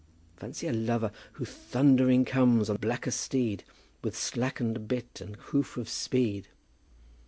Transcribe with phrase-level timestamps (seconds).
[0.35, 3.63] Fancy a lover 'Who thundering comes on blackest steed,
[4.01, 6.47] With slackened bit and hoof of speed.'